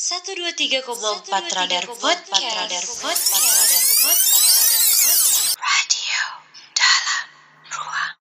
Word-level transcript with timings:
Satu 0.00 0.32
dua 0.32 0.48
tiga 0.56 0.80
koma 0.80 1.20
empat 1.20 1.44
radar 1.52 1.84
podcast. 1.84 2.32
Radar 2.32 2.84
podcast. 3.04 3.36
Radar 3.36 3.84
podcast. 4.00 5.60
Radio 5.60 6.24
dalam 6.72 7.28
ruang. 7.68 8.16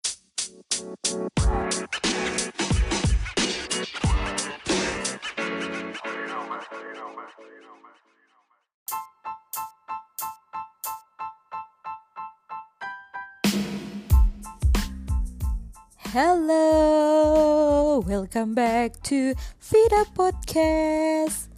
Hello, 16.12 18.04
welcome 18.04 18.52
back 18.52 19.00
to 19.08 19.32
Vida 19.64 20.04
Podcast 20.12 21.49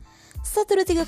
123,4 0.52 1.08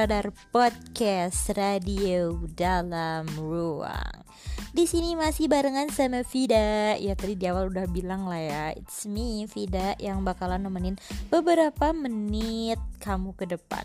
Radar 0.00 0.32
Podcast 0.48 1.52
Radio 1.52 2.40
dalam 2.56 3.28
ruang. 3.36 4.24
Di 4.72 4.88
sini 4.88 5.12
masih 5.12 5.44
barengan 5.44 5.92
sama 5.92 6.24
Vida 6.24 6.96
Ya 6.96 7.12
tadi 7.12 7.36
di 7.36 7.44
awal 7.52 7.68
udah 7.68 7.84
bilang 7.84 8.24
lah 8.24 8.40
ya 8.40 8.64
It's 8.72 9.04
me, 9.04 9.44
Vida 9.44 9.92
Yang 10.00 10.24
bakalan 10.24 10.64
nemenin 10.64 10.96
beberapa 11.28 11.92
menit 11.92 12.80
kamu 13.04 13.36
ke 13.36 13.44
depan. 13.44 13.84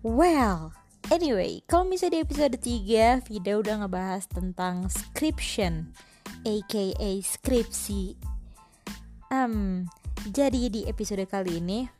Well, 0.00 0.72
anyway 1.12 1.60
Kalau 1.68 1.84
misalnya 1.84 2.16
di 2.16 2.24
episode 2.24 2.56
3 2.56 3.28
Vida 3.28 3.52
udah 3.60 3.84
ngebahas 3.84 4.24
tentang 4.24 4.88
scription 4.88 5.92
aka 6.48 7.12
skripsi. 7.20 8.16
Um, 9.28 9.84
jadi 10.32 10.72
di 10.72 10.88
episode 10.88 11.28
kali 11.28 11.60
ini 11.60 11.99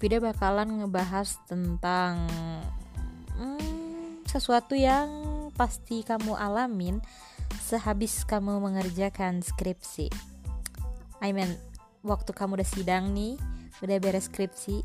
Vida 0.00 0.16
bakalan 0.16 0.80
ngebahas 0.80 1.36
tentang 1.44 2.24
hmm, 3.36 4.24
sesuatu 4.24 4.72
yang 4.72 5.12
pasti 5.52 6.00
kamu 6.00 6.40
alamin 6.40 7.04
sehabis 7.60 8.24
kamu 8.24 8.64
mengerjakan 8.64 9.44
skripsi. 9.44 10.08
I 11.20 11.36
mean, 11.36 11.52
waktu 12.00 12.32
kamu 12.32 12.56
udah 12.56 12.68
sidang 12.68 13.12
nih, 13.12 13.36
udah 13.84 14.00
beres 14.00 14.32
skripsi, 14.32 14.80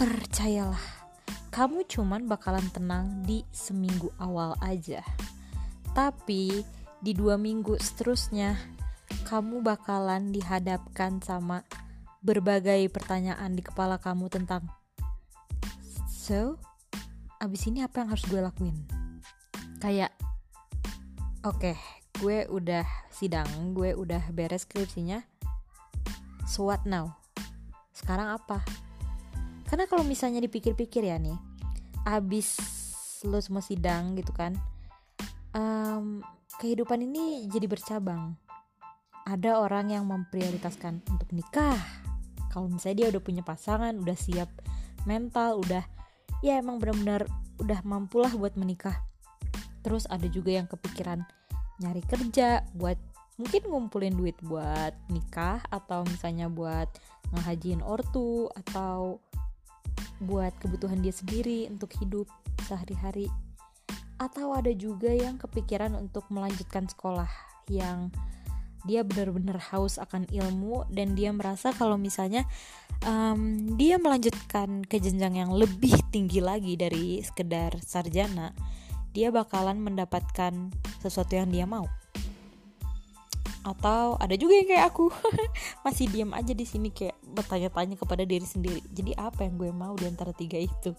percayalah, 0.00 0.80
kamu 1.52 1.84
cuman 1.84 2.24
bakalan 2.24 2.64
tenang 2.72 3.20
di 3.28 3.44
seminggu 3.52 4.08
awal 4.16 4.56
aja. 4.64 5.04
Tapi 5.92 6.64
di 7.04 7.12
dua 7.12 7.36
minggu 7.36 7.76
seterusnya 7.76 8.56
kamu 9.28 9.60
bakalan 9.60 10.32
dihadapkan 10.32 11.20
sama 11.20 11.60
berbagai 12.24 12.88
pertanyaan 12.88 13.52
di 13.52 13.60
kepala 13.60 14.00
kamu 14.00 14.32
tentang 14.32 14.64
so 16.08 16.56
abis 17.38 17.68
ini 17.68 17.84
apa 17.84 18.00
yang 18.00 18.08
harus 18.16 18.24
gue 18.24 18.40
lakuin 18.40 18.74
kayak 19.78 20.10
oke 21.44 21.60
okay, 21.60 21.76
gue 22.18 22.48
udah 22.48 22.88
sidang 23.12 23.76
gue 23.76 23.92
udah 23.92 24.24
beres 24.32 24.64
skripsinya 24.64 25.20
so 26.48 26.64
what 26.64 26.80
now 26.88 27.12
sekarang 27.92 28.32
apa 28.32 28.64
karena 29.68 29.84
kalau 29.84 30.02
misalnya 30.02 30.40
dipikir-pikir 30.40 31.04
ya 31.04 31.20
nih 31.20 31.36
abis 32.08 32.56
lo 33.28 33.36
semua 33.44 33.60
sidang 33.60 34.16
gitu 34.16 34.32
kan 34.32 34.56
um, 35.54 36.20
kehidupan 36.58 37.02
ini 37.06 37.46
jadi 37.48 37.66
bercabang. 37.66 38.36
Ada 39.24 39.56
orang 39.56 39.88
yang 39.88 40.04
memprioritaskan 40.04 41.00
untuk 41.08 41.32
nikah. 41.32 41.80
Kalau 42.54 42.70
misalnya 42.70 43.02
dia 43.02 43.08
udah 43.10 43.22
punya 43.26 43.42
pasangan, 43.42 43.98
udah 43.98 44.14
siap 44.14 44.46
mental, 45.10 45.58
udah 45.58 45.82
ya 46.38 46.62
emang 46.62 46.78
benar-benar 46.78 47.26
udah 47.58 47.82
mampulah 47.82 48.30
buat 48.30 48.54
menikah. 48.54 48.94
Terus 49.82 50.06
ada 50.06 50.30
juga 50.30 50.54
yang 50.54 50.70
kepikiran 50.70 51.26
nyari 51.82 52.06
kerja 52.06 52.62
buat 52.78 52.94
mungkin 53.34 53.66
ngumpulin 53.66 54.14
duit 54.14 54.38
buat 54.46 54.94
nikah 55.10 55.58
atau 55.66 56.06
misalnya 56.06 56.46
buat 56.46 56.86
ngehajiin 57.34 57.82
ortu 57.82 58.46
atau 58.54 59.18
buat 60.22 60.54
kebutuhan 60.62 61.02
dia 61.02 61.10
sendiri 61.10 61.66
untuk 61.66 61.90
hidup 61.98 62.30
sehari-hari 62.62 63.26
atau 64.22 64.54
ada 64.54 64.70
juga 64.70 65.10
yang 65.10 65.34
kepikiran 65.34 65.98
untuk 65.98 66.22
melanjutkan 66.30 66.86
sekolah 66.86 67.28
yang 67.66 68.14
dia 68.84 69.00
benar-benar 69.00 69.56
haus 69.72 69.96
akan 69.96 70.28
ilmu 70.28 70.84
dan 70.92 71.16
dia 71.16 71.32
merasa 71.32 71.72
kalau 71.72 71.96
misalnya 71.96 72.44
um, 73.08 73.74
dia 73.80 73.96
melanjutkan 73.96 74.84
ke 74.84 75.00
jenjang 75.00 75.40
yang 75.40 75.50
lebih 75.52 75.96
tinggi 76.12 76.44
lagi 76.44 76.76
dari 76.76 77.24
sekedar 77.24 77.80
sarjana 77.80 78.52
dia 79.14 79.30
bakalan 79.30 79.78
mendapatkan 79.78 80.74
sesuatu 80.98 81.38
yang 81.38 81.48
dia 81.48 81.64
mau. 81.64 81.86
Atau 83.64 84.20
ada 84.20 84.34
juga 84.36 84.60
yang 84.60 84.68
kayak 84.68 84.86
aku 84.92 85.08
masih 85.86 86.10
diam 86.12 86.34
aja 86.36 86.52
di 86.52 86.66
sini 86.68 86.92
kayak 86.92 87.16
bertanya-tanya 87.22 87.96
kepada 87.96 88.26
diri 88.28 88.44
sendiri 88.44 88.84
jadi 88.92 89.16
apa 89.16 89.46
yang 89.46 89.56
gue 89.56 89.72
mau 89.72 89.96
di 89.96 90.04
antara 90.04 90.36
tiga 90.36 90.60
itu? 90.60 90.92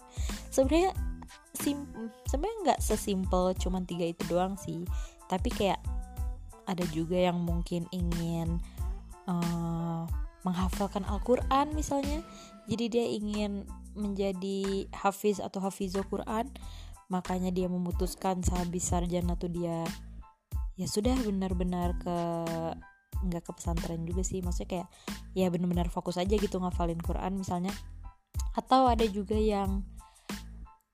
Sebenarnya 0.49 0.95
sebenarnya 2.25 2.57
nggak 2.65 2.81
sesimpel 2.81 3.53
cuman 3.57 3.83
tiga 3.85 4.05
itu 4.05 4.21
doang 4.29 4.59
sih 4.59 4.85
tapi 5.25 5.49
kayak 5.49 5.81
ada 6.65 6.85
juga 6.89 7.17
yang 7.17 7.37
mungkin 7.41 7.85
ingin 7.93 8.61
uh, 9.29 10.05
menghafalkan 10.45 11.05
Al-Quran 11.05 11.73
misalnya. 11.73 12.21
Jadi 12.65 12.85
dia 12.89 13.05
ingin 13.05 13.65
menjadi 13.97 14.89
hafiz 14.93 15.41
atau 15.41 15.61
hafizul 15.61 16.05
Quran. 16.05 16.49
Makanya 17.09 17.53
dia 17.53 17.69
memutuskan 17.69 18.41
sehabis 18.41 18.89
sarjana 18.89 19.37
tuh 19.37 19.49
dia. 19.49 19.85
Ya 20.77 20.89
sudah 20.89 21.13
benar-benar 21.21 21.97
ke 22.01 22.17
nggak 23.25 23.43
ke 23.45 23.51
pesantren 23.57 24.05
juga 24.05 24.21
sih. 24.21 24.41
Maksudnya 24.41 24.69
kayak 24.69 24.87
ya 25.37 25.49
benar-benar 25.49 25.89
fokus 25.89 26.17
aja 26.17 26.33
gitu 26.37 26.57
ngafalin 26.61 27.01
Quran 27.01 27.41
misalnya. 27.41 27.73
Atau 28.57 28.89
ada 28.89 29.05
juga 29.05 29.37
yang 29.37 29.85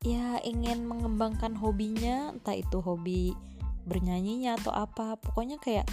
ya 0.03 0.39
ingin 0.43 0.83
mengembangkan 0.87 1.55
hobinya. 1.55 2.35
Entah 2.35 2.55
itu 2.55 2.83
hobi 2.83 3.35
bernyanyinya 3.85 4.57
atau 4.61 4.71
apa 4.73 5.17
pokoknya 5.17 5.57
kayak 5.57 5.89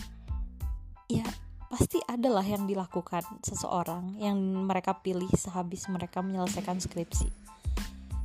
ya 1.09 1.25
pasti 1.69 2.01
adalah 2.09 2.45
yang 2.45 2.65
dilakukan 2.65 3.25
seseorang 3.45 4.17
yang 4.17 4.41
mereka 4.65 4.97
pilih 5.05 5.29
sehabis 5.37 5.89
mereka 5.93 6.25
menyelesaikan 6.25 6.81
skripsi. 6.81 7.29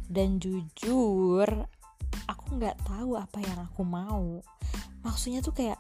Dan 0.08 0.40
jujur 0.40 1.48
aku 2.28 2.46
nggak 2.56 2.88
tahu 2.88 3.20
apa 3.20 3.40
yang 3.44 3.60
aku 3.68 3.84
mau. 3.84 4.40
Maksudnya 5.04 5.44
tuh 5.44 5.52
kayak 5.52 5.80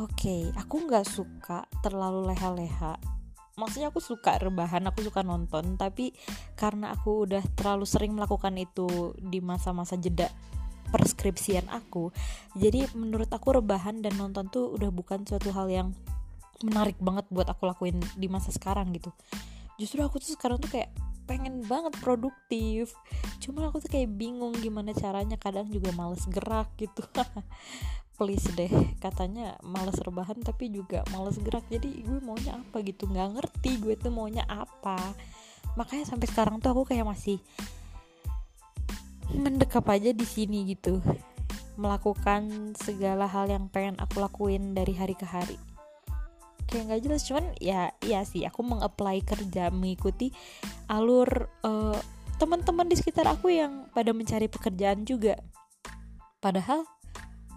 oke 0.00 0.12
okay, 0.16 0.48
aku 0.56 0.88
nggak 0.88 1.04
suka 1.04 1.68
terlalu 1.84 2.32
leha-leha. 2.32 2.96
Maksudnya 3.54 3.92
aku 3.94 4.02
suka 4.02 4.34
rebahan 4.40 4.82
aku 4.88 5.04
suka 5.04 5.22
nonton 5.22 5.78
tapi 5.78 6.10
karena 6.58 6.90
aku 6.90 7.28
udah 7.28 7.44
terlalu 7.54 7.86
sering 7.86 8.16
melakukan 8.16 8.56
itu 8.58 9.14
di 9.20 9.38
masa-masa 9.38 9.94
jeda 9.94 10.26
perskripsian 10.94 11.66
aku. 11.74 12.14
Jadi 12.54 12.86
menurut 12.94 13.26
aku 13.34 13.58
rebahan 13.58 13.98
dan 13.98 14.14
nonton 14.14 14.46
tuh 14.46 14.70
udah 14.70 14.94
bukan 14.94 15.26
suatu 15.26 15.50
hal 15.50 15.66
yang 15.66 15.88
menarik 16.62 16.94
banget 17.02 17.26
buat 17.34 17.50
aku 17.50 17.66
lakuin 17.66 17.98
di 18.14 18.30
masa 18.30 18.54
sekarang 18.54 18.94
gitu. 18.94 19.10
Justru 19.74 20.06
aku 20.06 20.22
tuh 20.22 20.38
sekarang 20.38 20.62
tuh 20.62 20.70
kayak 20.70 20.94
pengen 21.26 21.66
banget 21.66 21.98
produktif. 21.98 22.94
Cuma 23.42 23.66
aku 23.66 23.82
tuh 23.82 23.90
kayak 23.90 24.14
bingung 24.14 24.54
gimana 24.54 24.94
caranya 24.94 25.34
kadang 25.34 25.66
juga 25.66 25.90
males 25.90 26.22
gerak 26.30 26.70
gitu. 26.78 27.02
Please 28.16 28.46
deh 28.54 28.70
katanya 29.02 29.58
males 29.66 29.98
rebahan 29.98 30.38
tapi 30.38 30.70
juga 30.70 31.02
males 31.10 31.34
gerak. 31.42 31.66
Jadi 31.66 32.06
gue 32.06 32.22
maunya 32.22 32.54
apa 32.54 32.78
gitu? 32.86 33.10
Nggak 33.10 33.28
ngerti 33.34 33.82
gue 33.82 33.98
tuh 33.98 34.14
maunya 34.14 34.46
apa. 34.46 35.00
Makanya 35.74 36.06
sampai 36.06 36.30
sekarang 36.30 36.62
tuh 36.62 36.70
aku 36.70 36.94
kayak 36.94 37.02
masih 37.02 37.42
mendekap 39.36 39.86
aja 39.90 40.10
di 40.14 40.26
sini 40.26 40.74
gitu. 40.74 41.02
Melakukan 41.74 42.74
segala 42.78 43.26
hal 43.26 43.50
yang 43.50 43.66
pengen 43.68 43.98
aku 43.98 44.22
lakuin 44.22 44.72
dari 44.72 44.94
hari 44.94 45.18
ke 45.18 45.26
hari. 45.26 45.58
Kayak 46.70 46.84
nggak 46.90 47.02
jelas 47.04 47.22
cuman 47.28 47.44
ya 47.60 47.92
iya 48.02 48.24
sih 48.24 48.42
aku 48.48 48.64
mengapply 48.64 49.20
kerja 49.20 49.68
mengikuti 49.68 50.32
alur 50.88 51.50
uh, 51.62 51.98
teman-teman 52.40 52.88
di 52.88 52.96
sekitar 52.98 53.28
aku 53.30 53.52
yang 53.52 53.86
pada 53.92 54.10
mencari 54.10 54.48
pekerjaan 54.50 55.06
juga. 55.06 55.38
Padahal 56.40 56.86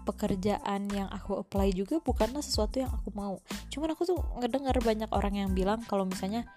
pekerjaan 0.08 0.88
yang 0.88 1.08
aku 1.12 1.36
apply 1.44 1.76
juga 1.76 2.00
bukanlah 2.00 2.40
sesuatu 2.40 2.80
yang 2.80 2.88
aku 2.88 3.12
mau. 3.12 3.44
Cuman 3.68 3.92
aku 3.92 4.08
tuh 4.08 4.20
ngedengar 4.40 4.80
banyak 4.80 5.10
orang 5.12 5.34
yang 5.36 5.50
bilang 5.52 5.84
kalau 5.84 6.08
misalnya 6.08 6.48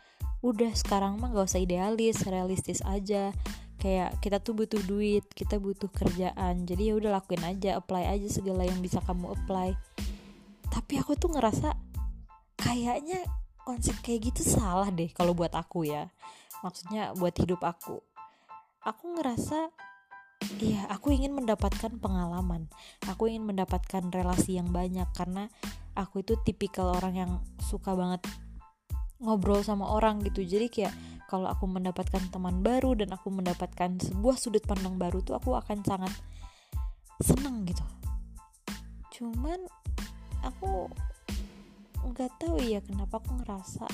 udah 0.42 0.74
sekarang 0.74 1.22
mah 1.22 1.30
gak 1.36 1.54
usah 1.54 1.62
idealis 1.62 2.26
realistis 2.26 2.82
aja 2.82 3.30
kayak 3.82 4.22
kita 4.22 4.38
tuh 4.38 4.54
butuh 4.54 4.78
duit 4.86 5.26
kita 5.34 5.58
butuh 5.58 5.90
kerjaan. 5.90 6.70
Jadi 6.70 6.94
ya 6.94 6.94
udah 6.94 7.18
lakuin 7.18 7.42
aja 7.42 7.82
apply 7.82 8.06
aja 8.14 8.30
segala 8.30 8.62
yang 8.64 8.78
bisa 8.78 9.02
kamu 9.02 9.34
apply. 9.34 9.74
Tapi 10.70 10.94
aku 11.02 11.18
tuh 11.18 11.34
ngerasa 11.34 11.74
kayaknya 12.62 13.26
konsep 13.66 13.98
kayak 14.06 14.30
gitu 14.30 14.46
salah 14.46 14.94
deh 14.94 15.10
kalau 15.10 15.34
buat 15.34 15.52
aku 15.58 15.90
ya. 15.90 16.14
Maksudnya 16.62 17.18
buat 17.18 17.34
hidup 17.34 17.66
aku. 17.66 17.98
Aku 18.86 19.18
ngerasa 19.18 19.74
Iya, 20.58 20.90
aku 20.90 21.14
ingin 21.14 21.38
mendapatkan 21.38 22.02
pengalaman. 22.02 22.66
Aku 23.06 23.30
ingin 23.30 23.46
mendapatkan 23.46 24.10
relasi 24.10 24.58
yang 24.58 24.74
banyak 24.74 25.06
karena 25.14 25.54
aku 25.94 26.26
itu 26.26 26.34
tipikal 26.42 26.98
orang 26.98 27.14
yang 27.14 27.32
suka 27.62 27.94
banget 27.94 28.26
ngobrol 29.22 29.62
sama 29.62 29.88
orang 29.88 30.20
gitu. 30.26 30.44
Jadi 30.44 30.68
kayak 30.68 30.94
kalau 31.30 31.48
aku 31.48 31.70
mendapatkan 31.70 32.20
teman 32.28 32.60
baru 32.60 32.98
dan 32.98 33.16
aku 33.16 33.32
mendapatkan 33.32 34.02
sebuah 34.02 34.36
sudut 34.36 34.66
pandang 34.68 35.00
baru 35.00 35.24
tuh 35.24 35.40
aku 35.40 35.56
akan 35.56 35.80
sangat 35.86 36.12
senang 37.24 37.64
gitu. 37.64 37.86
Cuman 39.16 39.64
aku 40.42 40.90
nggak 42.12 42.32
tahu 42.42 42.58
ya 42.60 42.82
kenapa 42.82 43.22
aku 43.22 43.38
ngerasa 43.40 43.86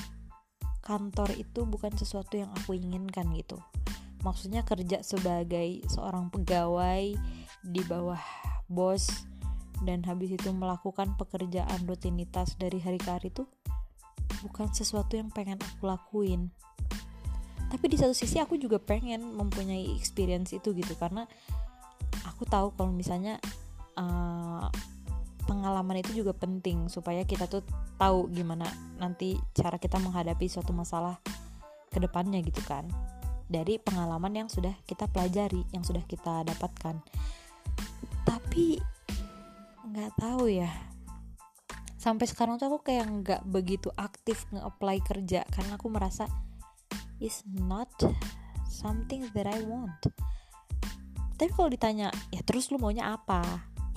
kantor 0.81 1.35
itu 1.35 1.67
bukan 1.67 1.91
sesuatu 1.99 2.39
yang 2.39 2.47
aku 2.55 2.79
inginkan 2.79 3.27
gitu 3.35 3.59
maksudnya 4.23 4.63
kerja 4.63 5.03
sebagai 5.03 5.83
seorang 5.91 6.31
pegawai 6.31 7.13
di 7.67 7.81
bawah 7.83 8.21
bos 8.71 9.11
dan 9.85 10.01
habis 10.07 10.33
itu 10.33 10.49
melakukan 10.55 11.13
pekerjaan 11.19 11.85
rutinitas 11.85 12.57
dari 12.57 12.81
hari 12.81 12.97
ke 12.97 13.09
hari 13.11 13.29
itu 13.29 13.45
bukan 14.47 14.71
sesuatu 14.71 15.19
yang 15.19 15.29
pengen 15.29 15.59
aku 15.59 15.85
lakuin 15.85 16.49
tapi 17.67 17.91
di 17.91 17.99
satu 17.99 18.15
sisi 18.15 18.39
aku 18.39 18.55
juga 18.55 18.79
pengen 18.79 19.35
mempunyai 19.35 19.91
experience 19.99 20.55
itu 20.55 20.71
gitu 20.71 20.95
karena 20.95 21.27
aku 22.23 22.47
tahu 22.47 22.71
kalau 22.79 22.95
misalnya 22.95 23.43
uh, 23.99 24.71
pengalaman 25.43 25.99
itu 25.99 26.23
juga 26.23 26.31
penting 26.31 26.87
supaya 26.87 27.27
kita 27.27 27.47
tuh 27.47 27.63
tahu 27.99 28.31
gimana 28.31 28.67
nanti 28.99 29.35
cara 29.51 29.75
kita 29.75 29.99
menghadapi 29.99 30.47
suatu 30.47 30.71
masalah 30.71 31.19
ke 31.91 31.99
depannya 31.99 32.39
gitu 32.43 32.63
kan 32.63 32.87
dari 33.47 33.79
pengalaman 33.79 34.43
yang 34.43 34.49
sudah 34.51 34.75
kita 34.83 35.07
pelajari, 35.07 35.63
yang 35.71 35.81
sudah 35.81 36.03
kita 36.03 36.43
dapatkan. 36.43 36.99
Tapi 38.27 38.75
nggak 39.87 40.11
tahu 40.19 40.51
ya. 40.51 40.67
Sampai 42.07 42.23
sekarang 42.23 42.55
tuh 42.55 42.71
aku 42.71 42.87
kayak 42.87 43.03
nggak 43.03 43.41
begitu 43.51 43.91
aktif 43.99 44.47
nge-apply 44.55 45.03
kerja 45.03 45.43
karena 45.51 45.75
aku 45.75 45.91
merasa 45.91 46.23
is 47.19 47.43
not 47.51 47.91
something 48.63 49.27
that 49.35 49.43
I 49.43 49.59
want. 49.67 50.07
Tapi 51.35 51.51
kalau 51.51 51.67
ditanya, 51.67 52.07
ya 52.31 52.39
terus 52.47 52.71
lu 52.71 52.79
maunya 52.79 53.11
apa? 53.11 53.43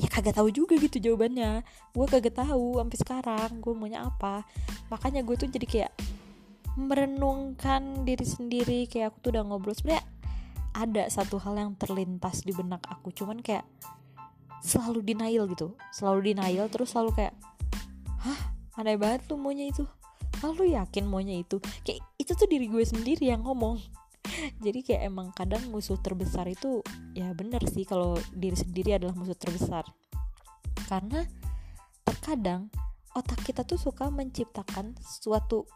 Ya 0.03 0.11
kagak 0.11 0.35
tahu 0.43 0.51
juga 0.51 0.75
gitu 0.75 0.99
jawabannya. 0.99 1.63
Gue 1.95 2.11
kagak 2.11 2.35
tahu 2.35 2.83
sampai 2.83 2.99
sekarang 2.99 3.63
gue 3.63 3.79
maunya 3.79 4.03
apa. 4.03 4.43
Makanya 4.91 5.23
gue 5.23 5.39
tuh 5.39 5.47
jadi 5.47 5.67
kayak 5.71 5.93
merenungkan 6.75 8.03
diri 8.03 8.27
sendiri 8.27 8.91
kayak 8.91 9.15
aku 9.15 9.23
tuh 9.23 9.31
udah 9.39 9.47
ngobrol 9.47 9.71
sebenarnya 9.71 10.03
ada 10.75 11.07
satu 11.07 11.39
hal 11.39 11.55
yang 11.55 11.79
terlintas 11.79 12.43
di 12.43 12.51
benak 12.51 12.83
aku 12.91 13.15
cuman 13.15 13.39
kayak 13.39 13.67
selalu 14.63 15.03
denial 15.03 15.51
gitu 15.51 15.75
selalu 15.91 16.31
denial 16.31 16.71
terus 16.71 16.95
selalu 16.95 17.11
kayak 17.19 17.35
aneh 18.81 18.97
banget 18.97 19.29
tuh 19.29 19.37
maunya 19.37 19.69
itu. 19.69 19.85
Lalu 20.41 20.73
yakin 20.73 21.05
maunya 21.05 21.37
itu? 21.45 21.61
Kayak 21.85 22.01
itu 22.17 22.33
tuh 22.33 22.49
diri 22.49 22.67
gue 22.67 22.81
sendiri 22.81 23.29
yang 23.29 23.45
ngomong. 23.45 23.77
Jadi 24.65 24.81
kayak 24.81 25.13
emang 25.13 25.37
kadang 25.37 25.69
musuh 25.69 26.01
terbesar 26.01 26.49
itu 26.49 26.81
ya 27.13 27.29
bener 27.37 27.61
sih 27.69 27.85
kalau 27.85 28.17
diri 28.33 28.57
sendiri 28.57 28.97
adalah 28.97 29.13
musuh 29.13 29.37
terbesar. 29.37 29.85
Karena 30.89 31.29
terkadang 32.09 32.73
otak 33.13 33.43
kita 33.45 33.67
tuh 33.69 33.77
suka 33.77 34.09
menciptakan 34.09 34.97
suatu 35.03 35.69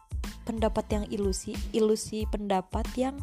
pendapat 0.47 0.85
yang 0.89 1.05
ilusi, 1.13 1.53
ilusi 1.75 2.25
pendapat 2.25 2.85
yang 2.97 3.15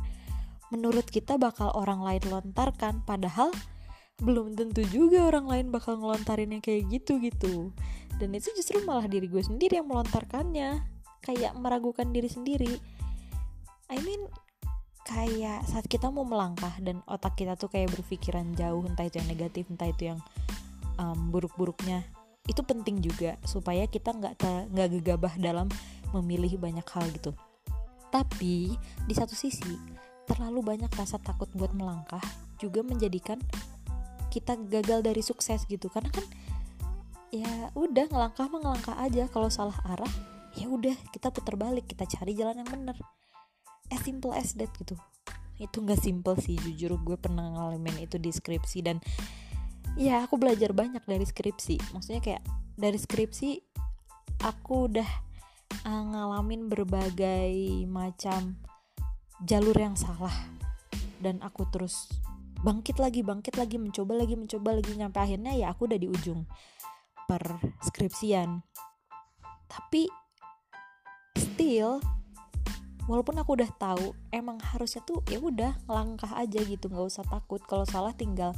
menurut 0.73 1.05
kita 1.09 1.37
bakal 1.37 1.69
orang 1.77 2.01
lain 2.01 2.23
lontarkan, 2.29 3.05
padahal 3.05 3.53
belum 4.21 4.55
tentu 4.55 4.85
juga 4.89 5.27
orang 5.27 5.49
lain 5.49 5.67
bakal 5.75 5.99
ngelontarin 5.99 6.55
yang 6.55 6.63
kayak 6.63 6.89
gitu 6.93 7.19
gitu. 7.19 7.73
Dan 8.21 8.35
itu 8.37 8.53
justru 8.57 8.81
malah 8.85 9.09
diri 9.09 9.29
gue 9.29 9.43
sendiri 9.43 9.81
yang 9.81 9.89
melontarkannya, 9.89 10.83
kayak 11.23 11.53
meragukan 11.57 12.11
diri 12.11 12.29
sendiri. 12.29 12.75
I 13.93 13.99
mean, 14.03 14.25
kayak 15.05 15.67
saat 15.67 15.87
kita 15.91 16.09
mau 16.09 16.25
melangkah 16.25 16.73
dan 16.81 17.03
otak 17.11 17.37
kita 17.37 17.59
tuh 17.59 17.69
kayak 17.69 17.91
berpikiran 17.93 18.55
jauh, 18.55 18.83
entah 18.87 19.07
itu 19.07 19.19
yang 19.19 19.29
negatif, 19.29 19.67
entah 19.69 19.91
itu 19.91 20.15
yang 20.15 20.21
um, 20.99 21.31
buruk-buruknya 21.35 22.07
itu 22.51 22.59
penting 22.67 22.99
juga 22.99 23.39
supaya 23.47 23.87
kita 23.87 24.11
nggak 24.11 24.35
nggak 24.75 24.89
gegabah 24.99 25.35
dalam 25.39 25.71
memilih 26.11 26.59
banyak 26.59 26.87
hal 26.91 27.07
gitu. 27.15 27.31
Tapi 28.11 28.75
di 29.07 29.15
satu 29.15 29.33
sisi 29.33 29.79
terlalu 30.27 30.61
banyak 30.61 30.91
rasa 30.93 31.23
takut 31.23 31.49
buat 31.55 31.71
melangkah 31.73 32.23
juga 32.59 32.83
menjadikan 32.83 33.39
kita 34.29 34.59
gagal 34.69 35.07
dari 35.07 35.23
sukses 35.23 35.65
gitu. 35.71 35.87
Karena 35.87 36.11
kan 36.11 36.27
ya 37.33 37.73
udah 37.73 38.13
ngelangkah 38.13 38.47
mah 38.53 38.61
ngelangkah 38.61 38.97
aja. 39.01 39.25
Kalau 39.33 39.49
salah 39.49 39.75
arah 39.89 40.13
ya 40.53 40.69
udah 40.69 40.93
kita 41.11 41.33
putar 41.33 41.57
balik 41.57 41.89
kita 41.89 42.05
cari 42.05 42.37
jalan 42.37 42.61
yang 42.61 42.69
bener. 42.69 42.97
As 43.89 44.05
simple 44.05 44.37
as 44.37 44.53
that 44.61 44.71
gitu. 44.77 44.95
Itu 45.57 45.81
nggak 45.81 46.01
simple 46.05 46.37
sih 46.39 46.61
jujur 46.61 47.01
gue 47.01 47.17
pernah 47.17 47.49
ngalamin 47.57 48.05
itu 48.05 48.21
di 48.21 48.29
skripsi 48.29 48.79
dan 48.85 49.01
ya 49.97 50.21
aku 50.23 50.37
belajar 50.37 50.77
banyak 50.77 51.03
dari 51.09 51.25
skripsi. 51.25 51.97
Maksudnya 51.97 52.21
kayak 52.21 52.43
dari 52.77 53.01
skripsi 53.01 53.65
aku 54.45 54.93
udah 54.93 55.09
uh, 55.89 56.03
ngalamin 56.13 56.69
berbagai 56.69 57.89
macam 57.89 58.61
jalur 59.41 59.75
yang 59.75 59.97
salah. 59.97 60.33
Dan 61.23 61.39
aku 61.39 61.65
terus 61.71 62.11
bangkit 62.67 62.99
lagi 62.99 63.27
bangkit 63.27 63.59
lagi 63.59 63.79
mencoba 63.79 64.23
lagi 64.23 64.39
mencoba 64.39 64.79
lagi 64.79 64.95
nyampe 64.95 65.19
akhirnya 65.19 65.55
ya 65.55 65.75
aku 65.75 65.91
udah 65.91 65.99
di 65.99 66.07
ujung 66.07 66.47
per 67.29 67.43
skripsian 67.85 68.63
tapi 69.69 70.09
still 71.37 72.01
walaupun 73.11 73.35
aku 73.41 73.59
udah 73.59 73.71
tahu 73.77 74.15
emang 74.31 74.61
harusnya 74.63 75.03
tuh 75.03 75.25
ya 75.27 75.43
udah 75.43 75.75
langkah 75.91 76.31
aja 76.39 76.61
gitu 76.63 76.87
nggak 76.87 77.09
usah 77.09 77.27
takut. 77.27 77.63
Kalau 77.67 77.83
salah 77.89 78.15
tinggal 78.15 78.55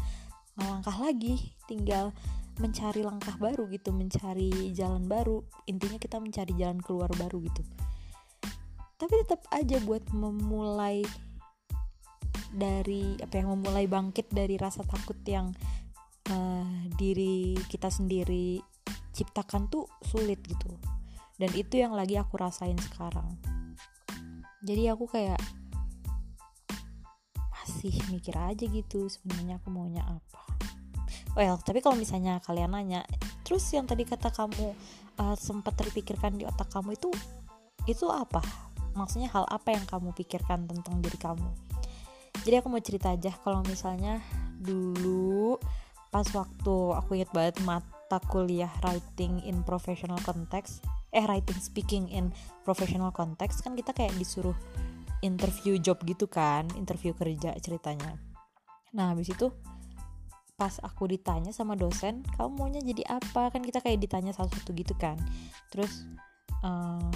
melangkah 0.55 0.95
lagi 1.01 1.55
tinggal 1.67 2.15
mencari 2.63 3.03
langkah 3.03 3.35
baru 3.41 3.67
gitu 3.73 3.91
mencari 3.91 4.71
jalan 4.77 5.09
baru. 5.09 5.43
Intinya 5.67 5.99
kita 5.99 6.21
mencari 6.21 6.53
jalan 6.55 6.79
keluar 6.79 7.11
baru 7.17 7.41
gitu. 7.43 7.63
Tapi 8.95 9.13
tetap 9.27 9.43
aja 9.51 9.81
buat 9.83 10.07
memulai 10.15 11.03
dari 12.55 13.19
apa 13.19 13.35
yang 13.43 13.59
memulai 13.59 13.91
bangkit 13.91 14.31
dari 14.31 14.55
rasa 14.55 14.87
takut 14.87 15.19
yang 15.27 15.51
uh, 16.31 16.69
diri 16.97 17.59
kita 17.69 17.89
sendiri 17.91 18.61
ciptakan 19.15 19.69
tuh 19.69 19.89
sulit 20.05 20.41
gitu. 20.45 20.71
Dan 21.35 21.51
itu 21.59 21.83
yang 21.83 21.93
lagi 21.93 22.15
aku 22.15 22.39
rasain 22.39 22.79
sekarang. 22.79 23.27
Jadi 24.65 24.89
aku 24.89 25.05
kayak 25.11 25.41
masih 27.65 27.97
mikir 28.13 28.37
aja 28.37 28.65
gitu 28.65 29.09
sebenarnya 29.09 29.61
aku 29.61 29.69
maunya 29.73 30.05
apa. 30.05 30.41
Well 31.37 31.59
tapi 31.61 31.81
kalau 31.81 31.97
misalnya 31.97 32.39
kalian 32.45 32.73
nanya 32.73 33.05
terus 33.45 33.65
yang 33.73 33.85
tadi 33.85 34.09
kata 34.09 34.33
kamu 34.33 34.73
uh, 35.21 35.37
sempat 35.37 35.77
terpikirkan 35.77 36.39
di 36.39 36.49
otak 36.49 36.71
kamu 36.73 36.97
itu 36.97 37.13
itu 37.85 38.07
apa? 38.09 38.41
Maksudnya 38.95 39.29
hal 39.35 39.45
apa 39.51 39.75
yang 39.75 39.85
kamu 39.85 40.15
pikirkan 40.17 40.65
tentang 40.65 41.03
diri 41.03 41.19
kamu? 41.19 41.49
Jadi 42.45 42.55
aku 42.61 42.69
mau 42.69 42.81
cerita 42.81 43.13
aja 43.13 43.33
kalau 43.41 43.61
misalnya 43.65 44.21
dulu 44.61 45.57
pas 46.15 46.31
waktu 46.31 46.75
aku 46.95 47.19
inget 47.19 47.35
banget 47.35 47.59
mata 47.67 48.23
kuliah 48.31 48.71
writing 48.87 49.43
in 49.43 49.67
professional 49.67 50.23
context 50.23 50.79
eh 51.11 51.27
writing 51.27 51.59
speaking 51.59 52.07
in 52.07 52.31
professional 52.63 53.11
context 53.11 53.67
kan 53.67 53.75
kita 53.75 53.91
kayak 53.91 54.15
disuruh 54.15 54.55
interview 55.27 55.75
job 55.83 55.99
gitu 56.07 56.31
kan 56.31 56.71
interview 56.79 57.17
kerja 57.19 57.59
ceritanya. 57.59 58.15
Nah 58.95 59.11
habis 59.11 59.33
itu 59.33 59.51
pas 60.55 60.79
aku 60.87 61.11
ditanya 61.11 61.51
sama 61.51 61.75
dosen 61.75 62.23
kamu 62.39 62.51
maunya 62.55 62.83
jadi 62.85 63.19
apa? 63.19 63.51
Kan 63.51 63.67
kita 63.67 63.83
kayak 63.83 63.99
ditanya 63.99 64.31
satu-satu 64.31 64.71
gitu 64.77 64.95
kan. 64.95 65.19
Terus 65.75 66.07
uh, 66.63 67.11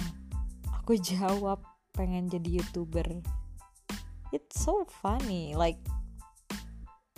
aku 0.75 0.99
jawab 1.15 1.63
pengen 1.95 2.27
jadi 2.27 2.59
youtuber. 2.59 3.07
It's 4.35 4.59
so 4.59 4.83
funny 5.01 5.55
like 5.55 5.79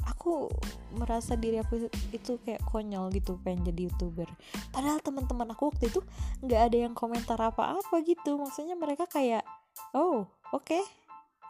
aku 0.08 0.50
merasa 0.98 1.38
diri 1.38 1.62
aku 1.62 1.88
itu 2.14 2.38
kayak 2.42 2.62
konyol 2.68 3.14
gitu 3.14 3.38
pengen 3.42 3.70
jadi 3.72 3.90
youtuber. 3.90 4.28
Padahal 4.74 5.00
teman-teman 5.04 5.54
aku 5.54 5.70
waktu 5.70 5.90
itu 5.90 6.02
nggak 6.42 6.62
ada 6.72 6.78
yang 6.90 6.94
komentar 6.98 7.38
apa-apa 7.38 7.96
gitu. 8.06 8.38
Maksudnya 8.38 8.74
mereka 8.78 9.06
kayak 9.06 9.46
oh 9.94 10.26
oke 10.52 10.66
okay, 10.66 10.84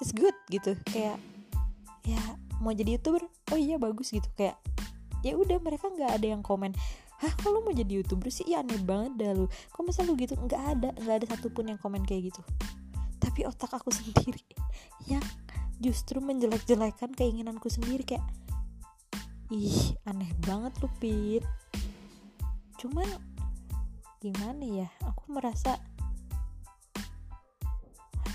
it's 0.03 0.11
good 0.11 0.35
gitu. 0.51 0.75
Kayak 0.89 1.17
ya 2.03 2.21
mau 2.59 2.75
jadi 2.75 2.99
youtuber? 2.99 3.23
Oh 3.51 3.59
iya 3.59 3.79
bagus 3.79 4.11
gitu. 4.11 4.27
Kayak 4.35 4.59
ya 5.21 5.37
udah 5.37 5.57
mereka 5.61 5.87
nggak 5.87 6.17
ada 6.17 6.27
yang 6.33 6.41
komen 6.41 6.73
hah 7.21 7.33
kalau 7.37 7.61
mau 7.61 7.69
jadi 7.69 8.01
youtuber 8.01 8.33
sih? 8.33 8.49
Ya 8.49 8.65
aneh 8.65 8.81
banget 8.81 9.13
dah 9.21 9.31
lu. 9.37 9.45
Kok 9.69 9.81
masa 9.85 10.01
lu 10.01 10.17
gitu? 10.17 10.33
Nggak 10.33 10.61
ada 10.77 10.89
nggak 10.97 11.15
ada 11.21 11.25
satupun 11.29 11.69
yang 11.69 11.77
komen 11.77 12.01
kayak 12.01 12.33
gitu. 12.33 12.41
Tapi 13.21 13.45
otak 13.45 13.77
aku 13.77 13.93
sendiri 13.97 14.41
yang 15.05 15.21
justru 15.81 16.21
menjelek-jelekan 16.21 17.17
keinginanku 17.17 17.65
sendiri 17.67 18.05
kayak 18.05 18.21
ih 19.49 19.97
aneh 20.05 20.29
banget 20.45 20.71
lu 20.79 20.87
Pit. 21.01 21.43
Cuman 22.77 23.09
gimana 24.21 24.61
ya 24.61 24.89
aku 25.01 25.33
merasa 25.33 25.81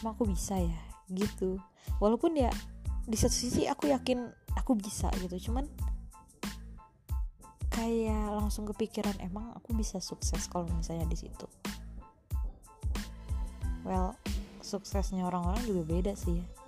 emang 0.02 0.18
aku 0.18 0.26
bisa 0.26 0.58
ya? 0.58 0.80
Gitu. 1.06 1.62
Walaupun 2.02 2.34
ya 2.34 2.50
di 3.06 3.14
satu 3.14 3.32
sisi 3.32 3.70
aku 3.70 3.94
yakin 3.94 4.26
aku 4.58 4.74
bisa 4.74 5.06
gitu 5.22 5.48
cuman 5.48 5.70
kayak 7.70 8.34
langsung 8.34 8.66
kepikiran 8.66 9.14
emang 9.22 9.54
aku 9.54 9.70
bisa 9.78 10.02
sukses 10.02 10.50
kalau 10.50 10.66
misalnya 10.74 11.06
di 11.06 11.14
situ? 11.14 11.46
Well 13.86 14.18
suksesnya 14.66 15.22
orang-orang 15.22 15.62
juga 15.62 15.82
beda 15.86 16.12
sih 16.18 16.42
ya 16.42 16.65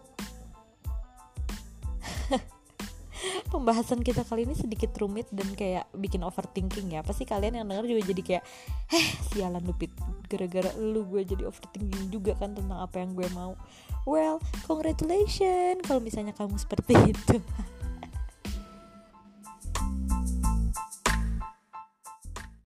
pembahasan 3.47 4.02
kita 4.02 4.26
kali 4.26 4.42
ini 4.42 4.59
sedikit 4.59 4.90
rumit 4.99 5.30
dan 5.30 5.47
kayak 5.54 5.87
bikin 5.95 6.26
overthinking 6.26 6.99
ya. 6.99 7.07
Pasti 7.07 7.23
kalian 7.23 7.62
yang 7.62 7.66
denger 7.71 7.87
juga 7.87 8.02
jadi 8.11 8.23
kayak 8.23 8.45
eh 8.90 9.07
sialan 9.30 9.62
lu 9.62 9.75
pit. 9.78 9.95
Gara-gara 10.26 10.75
lu 10.76 11.07
gue 11.07 11.23
jadi 11.23 11.47
overthinking 11.47 12.11
juga 12.11 12.35
kan 12.35 12.59
tentang 12.59 12.83
apa 12.83 12.99
yang 12.99 13.14
gue 13.14 13.28
mau. 13.33 13.54
Well 14.09 14.42
congratulations 14.66 15.85
kalau 15.87 16.02
misalnya 16.02 16.35
kamu 16.35 16.59
seperti 16.59 16.95
itu 17.14 17.38